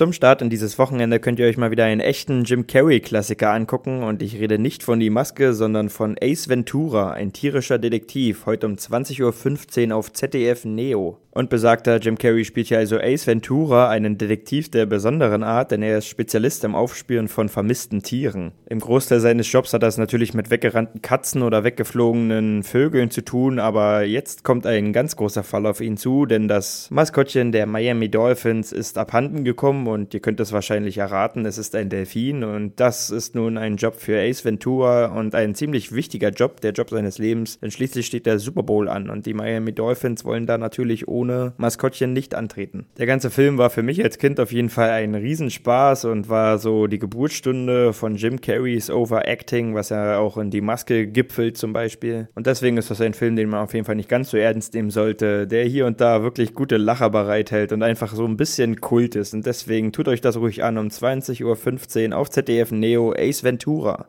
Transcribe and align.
Zum 0.00 0.14
Start 0.14 0.40
in 0.40 0.48
dieses 0.48 0.78
Wochenende 0.78 1.20
könnt 1.20 1.38
ihr 1.40 1.46
euch 1.46 1.58
mal 1.58 1.70
wieder 1.70 1.84
einen 1.84 2.00
echten 2.00 2.44
Jim 2.44 2.66
Carrey-Klassiker 2.66 3.50
angucken 3.50 4.02
und 4.02 4.22
ich 4.22 4.40
rede 4.40 4.58
nicht 4.58 4.82
von 4.82 4.98
Die 4.98 5.10
Maske, 5.10 5.52
sondern 5.52 5.90
von 5.90 6.16
Ace 6.22 6.48
Ventura, 6.48 7.10
ein 7.10 7.34
tierischer 7.34 7.78
Detektiv, 7.78 8.46
heute 8.46 8.66
um 8.66 8.76
20.15 8.76 9.90
Uhr 9.90 9.96
auf 9.96 10.10
ZDF 10.10 10.64
Neo. 10.64 11.18
Und 11.32 11.48
besagter 11.48 11.98
Jim 11.98 12.18
Carrey 12.18 12.44
spielt 12.44 12.66
hier 12.66 12.78
also 12.78 12.98
Ace 12.98 13.26
Ventura, 13.26 13.88
einen 13.88 14.18
Detektiv 14.18 14.68
der 14.70 14.86
besonderen 14.86 15.44
Art, 15.44 15.70
denn 15.70 15.80
er 15.80 15.98
ist 15.98 16.08
Spezialist 16.08 16.64
im 16.64 16.74
Aufspüren 16.74 17.28
von 17.28 17.48
vermissten 17.48 18.02
Tieren. 18.02 18.50
Im 18.66 18.80
Großteil 18.80 19.20
seines 19.20 19.50
Jobs 19.52 19.72
hat 19.72 19.84
es 19.84 19.96
natürlich 19.96 20.34
mit 20.34 20.50
weggerannten 20.50 21.02
Katzen 21.02 21.42
oder 21.42 21.62
weggeflogenen 21.62 22.64
Vögeln 22.64 23.12
zu 23.12 23.22
tun, 23.22 23.60
aber 23.60 24.02
jetzt 24.02 24.42
kommt 24.42 24.66
ein 24.66 24.92
ganz 24.92 25.14
großer 25.14 25.44
Fall 25.44 25.66
auf 25.66 25.80
ihn 25.80 25.96
zu, 25.96 26.26
denn 26.26 26.48
das 26.48 26.90
Maskottchen 26.90 27.52
der 27.52 27.66
Miami 27.66 28.08
Dolphins 28.08 28.72
ist 28.72 28.98
abhanden 28.98 29.44
gekommen 29.44 29.86
und 29.92 30.14
ihr 30.14 30.20
könnt 30.20 30.40
es 30.40 30.52
wahrscheinlich 30.52 30.98
erraten, 30.98 31.46
es 31.46 31.58
ist 31.58 31.74
ein 31.74 31.88
Delfin 31.88 32.44
und 32.44 32.78
das 32.80 33.10
ist 33.10 33.34
nun 33.34 33.58
ein 33.58 33.76
Job 33.76 33.94
für 33.96 34.18
Ace 34.18 34.44
Ventura 34.44 35.06
und 35.06 35.34
ein 35.34 35.54
ziemlich 35.54 35.92
wichtiger 35.92 36.30
Job, 36.30 36.60
der 36.60 36.72
Job 36.72 36.90
seines 36.90 37.18
Lebens, 37.18 37.58
denn 37.60 37.70
schließlich 37.70 38.06
steht 38.06 38.26
der 38.26 38.38
Super 38.38 38.62
Bowl 38.62 38.88
an 38.88 39.10
und 39.10 39.26
die 39.26 39.34
Miami 39.34 39.72
Dolphins 39.72 40.24
wollen 40.24 40.46
da 40.46 40.58
natürlich 40.58 41.08
ohne 41.08 41.52
Maskottchen 41.56 42.12
nicht 42.12 42.34
antreten. 42.34 42.86
Der 42.98 43.06
ganze 43.06 43.30
Film 43.30 43.58
war 43.58 43.70
für 43.70 43.82
mich 43.82 44.02
als 44.02 44.18
Kind 44.18 44.40
auf 44.40 44.52
jeden 44.52 44.70
Fall 44.70 44.90
ein 44.90 45.14
Riesenspaß 45.14 46.06
und 46.06 46.28
war 46.28 46.58
so 46.58 46.86
die 46.86 46.98
Geburtsstunde 46.98 47.92
von 47.92 48.16
Jim 48.16 48.40
Carreys 48.40 48.90
Overacting, 48.90 49.74
was 49.74 49.90
ja 49.90 50.18
auch 50.18 50.36
in 50.38 50.50
die 50.50 50.60
Maske 50.60 51.06
gipfelt 51.06 51.56
zum 51.56 51.72
Beispiel. 51.72 52.28
Und 52.34 52.46
deswegen 52.46 52.76
ist 52.76 52.90
das 52.90 53.00
ein 53.00 53.14
Film, 53.14 53.36
den 53.36 53.48
man 53.48 53.60
auf 53.60 53.74
jeden 53.74 53.86
Fall 53.86 53.96
nicht 53.96 54.08
ganz 54.08 54.30
so 54.30 54.36
ernst 54.36 54.74
nehmen 54.74 54.90
sollte, 54.90 55.46
der 55.46 55.64
hier 55.64 55.86
und 55.86 56.00
da 56.00 56.22
wirklich 56.22 56.54
gute 56.54 56.76
Lacher 56.76 57.10
bereithält 57.10 57.72
und 57.72 57.82
einfach 57.82 58.14
so 58.14 58.24
ein 58.24 58.36
bisschen 58.36 58.80
Kult 58.80 59.16
ist. 59.16 59.34
Und 59.34 59.46
deswegen 59.80 59.92
tut 59.92 60.08
euch 60.08 60.20
das 60.20 60.36
ruhig 60.36 60.62
an 60.62 60.76
um 60.76 60.88
20.15 60.88 62.10
Uhr 62.10 62.18
auf 62.18 62.28
ZDF 62.28 62.70
Neo 62.70 63.14
Ace 63.16 63.42
Ventura. 63.42 64.08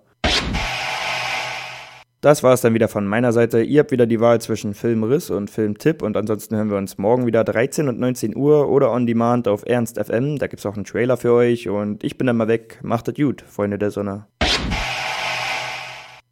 Das 2.19 2.44
war 2.44 2.53
es 2.53 2.61
dann 2.61 2.73
wieder 2.73 2.89
von 2.89 3.08
meiner 3.08 3.31
Seite. 3.31 3.63
Ihr 3.63 3.80
habt 3.80 3.91
wieder 3.91 4.05
die 4.05 4.19
Wahl 4.19 4.41
zwischen 4.41 4.73
Filmriss 4.73 5.30
und 5.30 5.50
Filmtipp 5.50 6.02
und 6.03 6.17
ansonsten 6.17 6.58
hören 6.58 6.69
wir 6.69 6.78
uns 6.78 6.97
morgen 6.97 7.25
wieder 7.25 7.45
13 7.45 7.88
und 7.88 8.00
19 8.00 8.36
Uhr 8.36 8.69
oder 8.69 8.91
on 8.91 9.08
demand 9.08 9.47
auf 9.47 9.63
Ernst 9.66 9.97
FM. 9.97 10.38
Da 10.39 10.47
gibt's 10.47 10.66
auch 10.66 10.75
einen 10.75 10.83
Trailer 10.83 11.16
für 11.16 11.31
euch 11.31 11.69
und 11.69 12.03
ich 12.03 12.17
bin 12.17 12.28
dann 12.28 12.38
mal 12.38 12.50
weg. 12.50 12.80
Macht 12.83 13.08
es 13.08 13.16
gut, 13.16 13.41
Freunde 13.41 13.80
der 13.80 13.91
Sonne. 13.91 14.25